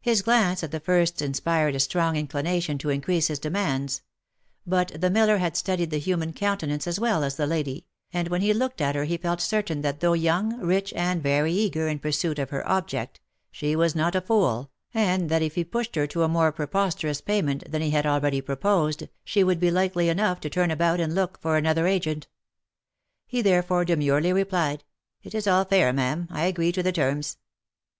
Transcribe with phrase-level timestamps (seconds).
[0.00, 4.02] His glance at the first inspired a strong inclination to increase his demands;
[4.66, 8.26] but the miller had studied the human counte nance as well as the lady, and
[8.26, 11.86] when he looked at her he felt certain that though young, rich, and very eager
[11.86, 13.20] in pursuit of her object,
[13.52, 17.20] she was not a fool, and that if he pushed her to a more preposterous
[17.20, 20.98] pay ment than he had already proposed, she would be likely enough to turn about
[20.98, 22.26] and look for another agent.
[23.26, 24.82] He therefore demurely replied,"
[25.22, 27.38] It is all fair, ma'am; I agree to the terms."